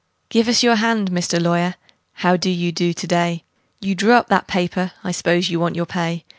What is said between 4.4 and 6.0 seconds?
paper I s'pose you want your